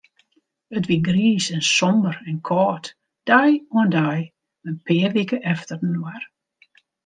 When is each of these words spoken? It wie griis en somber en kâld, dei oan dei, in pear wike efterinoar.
It 0.77 0.85
wie 0.89 1.01
griis 1.07 1.45
en 1.55 1.63
somber 1.75 2.15
en 2.29 2.39
kâld, 2.49 2.85
dei 3.29 3.51
oan 3.75 3.89
dei, 3.97 4.19
in 4.67 4.75
pear 4.85 5.11
wike 5.17 5.37
efterinoar. 5.53 6.21